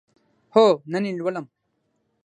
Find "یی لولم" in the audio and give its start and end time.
1.07-1.45